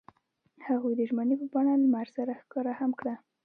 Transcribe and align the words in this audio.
هغوی 0.67 0.93
د 0.97 1.01
ژمنې 1.09 1.35
په 1.41 1.45
بڼه 1.53 1.73
لمر 1.83 2.07
سره 2.17 2.31
ښکاره 2.41 2.73
هم 2.79 2.91
کړه. 2.99 3.15